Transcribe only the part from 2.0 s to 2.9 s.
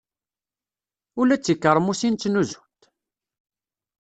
ttnuzunt!